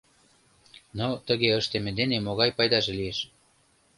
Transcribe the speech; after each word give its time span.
Но 0.97 1.07
тыге 1.27 1.49
ыштыме 1.59 1.91
дене 1.99 2.17
могай 2.19 2.49
пайдаже 2.57 2.91
лиеш? 2.99 3.19